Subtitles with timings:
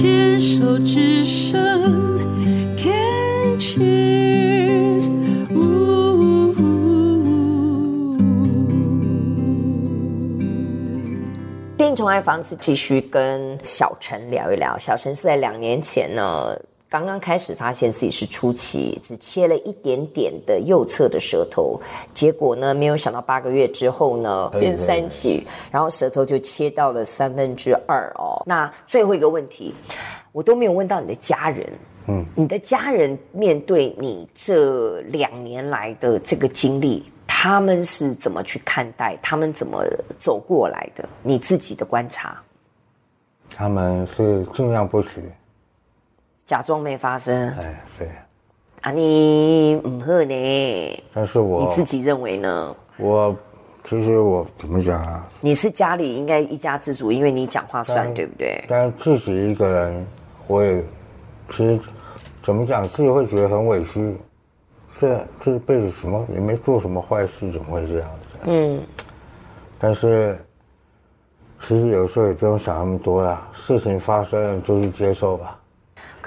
[0.00, 1.58] 牵手之声
[2.76, 5.10] ，Can cheers，
[5.52, 6.54] 呜。
[11.76, 14.78] 电影宠爱房子继续跟小陈聊一聊。
[14.78, 16.56] 小陈是在两年前呢。
[16.90, 21.78] 刚刚开始发现自己是初期，只切了一点点的右侧的舌头，
[22.14, 28.42] 结果呢，没有想到八个月之后呢，变三期，然后舌头就切到了三分之二哦。
[28.46, 29.74] 那最后一个问题，
[30.32, 31.70] 我都没有问到你的家人，
[32.06, 39.14] 嗯，你的家人面对你这两年来的这个经历，他们是怎么去看待？
[39.20, 39.84] 他们怎么
[40.18, 41.06] 走过来的？
[41.22, 42.42] 你自己的观察？
[43.54, 45.08] 他们是尽量不许。
[46.48, 48.08] 假装没发生，哎，对，
[48.80, 51.04] 啊，你唔好呢？
[51.12, 52.74] 但是我你自己认为呢？
[52.96, 53.36] 我
[53.84, 55.28] 其实我怎么讲啊？
[55.42, 58.64] 你是家里应该一家之主，因为你讲话算，但对不对？
[58.66, 60.06] 但是自己一个人，
[60.46, 60.82] 我也
[61.50, 61.78] 其实
[62.42, 64.16] 怎么讲，自己会觉得很委屈。
[64.98, 68.38] 这这辈子什么也没做什么坏事，怎么会这样子？
[68.44, 68.80] 嗯。
[69.78, 70.42] 但是
[71.60, 75.60] 其实有时候也不用想那么多啦，事情发生了就去接受吧。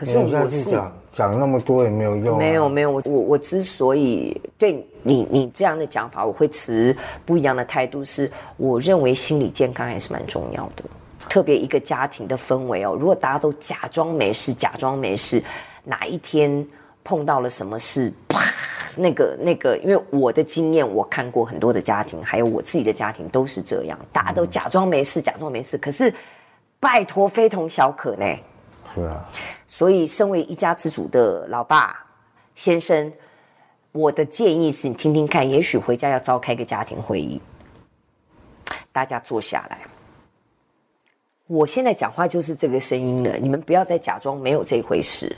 [0.01, 10.83] 可是我是讲讲那么多也没有用，没有没有，我我我之所以对你你这样的讲法，我会持不一样的态度，是我认为心理健康还是蛮重要的，
[11.29, 15.43] 特别一个家庭的氛围哦，如果大家都假装没事，假装没事，
[15.83, 16.67] 哪一天
[17.03, 18.41] 碰到了什么事，啪，
[18.95, 26.11] 那个那个，因为我的经验，我看过很多的家庭，还有我自己的家庭都是这样，大家都假装没事，假装没事，可是
[26.79, 28.25] 拜托，非同小可呢。
[28.93, 29.25] 是啊，
[29.67, 32.05] 所以身为一家之主的老爸
[32.55, 33.11] 先生，
[33.91, 37.41] 我的建议是你听听看，也许回家要召开个家庭会议，
[38.91, 39.79] 大家坐下来。
[41.47, 45.35] 我现在讲话就是这个声音了，你们不要再假装没有这回事。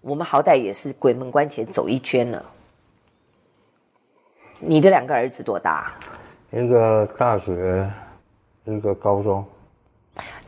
[0.00, 2.42] 我们好歹也是鬼门关前走一圈了。
[4.58, 5.92] 你的两个儿子多大？
[6.50, 7.90] 一个大学，
[8.64, 9.44] 一个高中。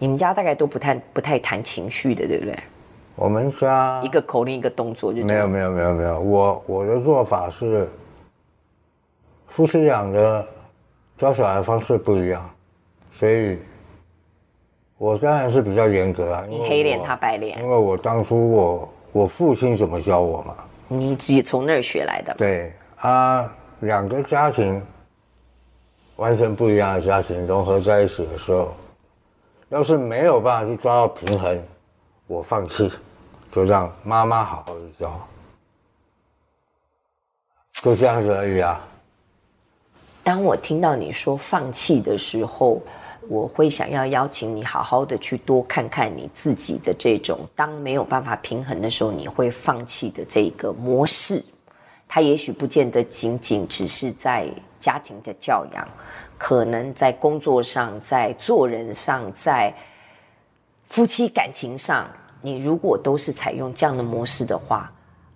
[0.03, 2.59] 你们家大概都不太不太谈情绪的，对不对？
[3.15, 7.89] 我们家一个口令一个动作就没有没有没有没有，我我的做法是，
[9.47, 10.45] 夫妻俩的
[11.17, 12.51] 教小孩方式不一样，
[13.13, 13.61] 所以，
[14.99, 16.45] 我当然是比较严格啊。
[16.49, 20.57] 你黑脸他白脸，因为我当初我我父亲怎么教我嘛，
[20.89, 22.35] 你自己从那儿学来的。
[22.35, 23.49] 对啊，
[23.79, 24.83] 两个家庭
[26.17, 28.75] 完全不一样的家庭融合在一起的时候。
[29.73, 31.59] 要是没有办法去抓到平衡，
[32.27, 32.93] 我放弃，
[33.51, 35.19] 就让妈妈好好的教，
[37.83, 38.79] 就这样子而已啊。
[40.23, 42.83] 当我听到你说放弃的时候，
[43.31, 51.43] 我会想要邀请你好好的去多看看你自己的这种，当没有办法平衡的时候，你会放弃的这个模式，
[52.07, 54.47] 它也许不见得仅仅只是在
[54.83, 55.89] 家庭的教养。
[56.37, 59.73] 可能在工作上，在做人上，在
[60.89, 62.07] 夫妻感情上，
[62.41, 64.91] 你如果都是采用这样的模式的话，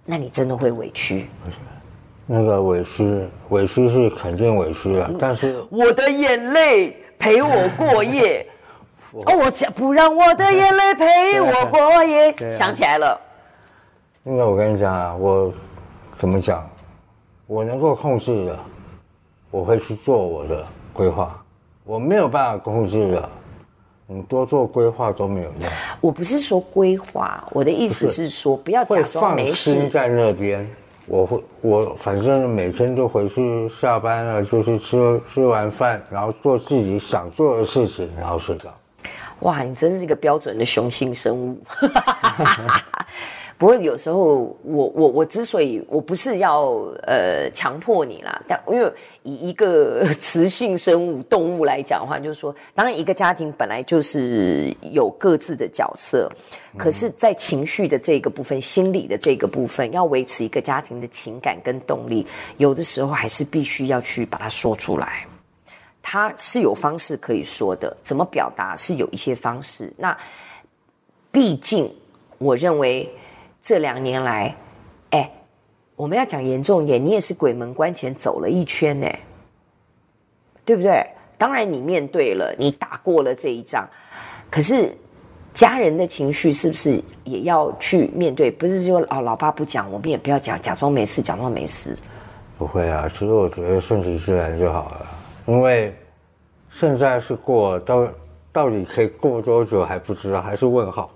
[0.04, 1.28] 那你真的会委屈。
[2.26, 8.44] 那个委屈，委屈是肯定委屈了，但是我的眼泪陪我过夜。
[9.14, 12.34] 哦，我想不让我的眼泪陪我过夜。
[12.50, 13.18] 想起来了。
[14.24, 15.54] 那个我跟你讲啊，我
[16.18, 16.68] 怎么讲？
[17.46, 18.58] 我能够控制的，
[19.50, 20.66] 我会去做我的。
[20.92, 21.44] 规划，
[21.84, 23.28] 我没有办法控制的，
[24.06, 25.70] 你多做规划都没有用。
[26.00, 29.74] 我不是说规划，我的意思是说，不要假装没事。
[29.74, 30.66] 放心在那边，
[31.04, 38.70] 我会，我反正每天都回去下班了，就是吃吃完饭，然后做自己想做的事情，然后睡觉。
[39.40, 41.62] 哇，你真是一个标准的雄性生物。
[43.58, 46.66] 不过有时候我，我我之所以我不是要
[47.06, 56.30] 呃强迫你啦，但因为以一个 雌性生物动物来讲的话，就是说，当然一个家庭本来就是有各自的角色，
[56.76, 62.26] 可是，在情绪的这个部分、心理的这个部分，要维持一个家庭的情感跟动力，
[62.58, 65.26] 有的时候还是必须要去把它说出来。
[66.02, 69.90] 它是有方式可以说的，怎么表达是有一些方式。
[69.96, 70.14] 那
[71.32, 71.90] 毕竟，
[72.36, 73.10] 我认为。
[73.66, 74.54] 这两年来，
[75.10, 75.28] 哎，
[75.96, 79.08] 我们要讲严重一点，你也是鬼门关前走了一圈呢，
[80.64, 81.04] 对不对？
[81.36, 83.84] 当然你面对了，你打过了这一仗，
[84.48, 84.94] 可是
[85.52, 88.52] 家人的情绪是不是也要去面对？
[88.52, 91.96] 不是说哦，老爸不讲，我们也不要讲，假装没事，假装没事。
[92.56, 95.06] 不会啊，其实我觉得顺其自然就好了，
[95.46, 95.92] 因为
[96.70, 98.08] 现在是过，到
[98.52, 101.10] 到底可以过多久还不知道，还是问号。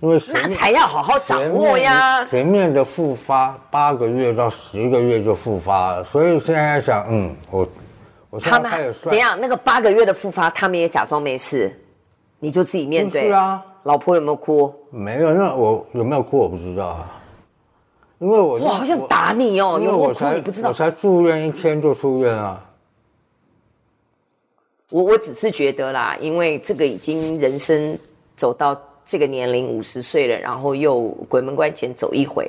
[0.00, 2.24] 因为那才要好好掌握呀。
[2.26, 7.68] 前面的复发八个月到十个月就复发了，所以现在想，嗯，我
[8.30, 9.10] 我现在开始算。
[9.10, 11.76] 等一下，那个八个月的复发，他们也假装没事，
[12.38, 13.26] 你就自己面对。
[13.26, 14.72] 是啊，老婆有没有哭？
[14.90, 17.20] 没有，那我有没有哭我不知道啊，
[18.20, 22.64] 因为我我，好像打你哦，因为我才不知道，我才住院一天就出院啊。
[24.90, 27.98] 我我只是觉得啦，因为这个已经人生
[28.36, 28.80] 走到。
[29.08, 32.46] 这个年龄五十岁了，然后又鬼门关前走一回，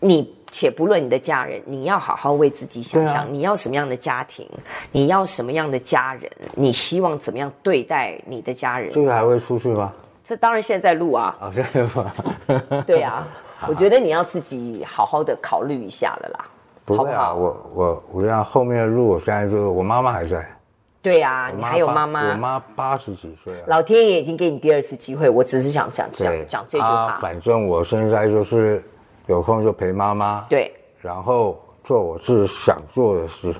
[0.00, 4.48] 你且不论你的家人，你要好好为自己想想，啊、你要什么样的家庭，
[4.90, 8.90] 你要什么样的家人，你希望怎么样对待你的家人？
[8.94, 9.92] 这个还会出去吗？
[10.24, 11.36] 这当然现在在录啊。
[11.38, 12.12] 啊，现在吗？
[12.86, 13.28] 对啊，
[13.68, 16.46] 我觉得你要自己好好的考虑一下了啦。
[16.86, 17.52] 不会啊，好不好？
[17.52, 20.50] 我我我让后面的路，我现在就我妈妈还在。
[21.08, 22.30] 对呀，你还有妈妈。
[22.30, 23.64] 我妈八十几岁了。
[23.66, 27.18] 老天爷已经给你第二次机会，我只是想讲讲讲这句话。
[27.20, 28.82] 反正我现在就是
[29.26, 30.44] 有空就陪妈妈。
[30.48, 30.72] 对。
[31.00, 33.54] 然后做我自己想做的事，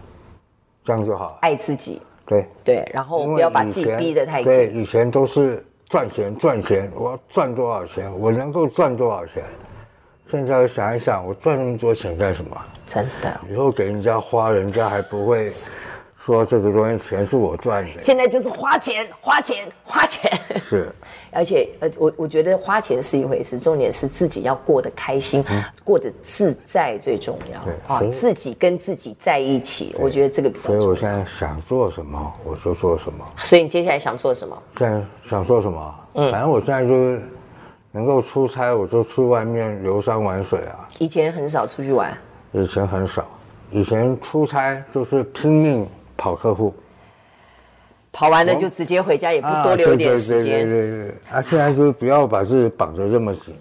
[0.84, 1.38] 这样就好。
[1.40, 2.02] 爱自己。
[2.26, 2.46] 对。
[2.62, 4.52] 对，然后不要把自己逼得太紧。
[4.52, 9.42] 对，以前都是赚钱赚钱，我要赚多少钱，我能够赚多少钱。
[10.30, 12.56] 现在想一想，我赚那么多钱干什么？
[12.86, 13.40] 真的。
[13.50, 15.50] 以后给人家花，人家还不会。
[16.28, 20.30] 说这个东西钱是我赚的，现在就是花钱花钱花钱，
[20.68, 20.92] 是，
[21.32, 27.64] 而且呃，我我觉得花钱是一回事，重点是自己要过得开心，嗯、过得自在最重要。
[27.64, 30.80] 对啊，自己跟自己在一起，我觉得这个比较重要。
[30.82, 33.24] 所以我现在想做什么，我就做什么。
[33.38, 34.62] 所以你接下来想做什么？
[34.76, 35.94] 现在想做什么？
[36.12, 37.22] 嗯，反正我现在就是
[37.90, 40.86] 能够出差，我就去外面游山玩水啊。
[40.98, 42.14] 以前很少出去玩，
[42.52, 43.26] 以前很少，
[43.70, 45.88] 以前出差就是拼命。
[46.18, 46.74] 跑客户，
[48.12, 50.68] 跑完了就直接回家，也不多留点时间。
[50.68, 53.56] 对对对，啊，现在就不要把自己绑得这么紧。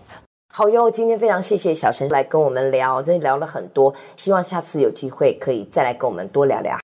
[0.53, 6.75] 好哟，今天非常谢谢小陈来跟我们聊，真的聊了很多，希望下次有机会可以再来跟我们多聊聊。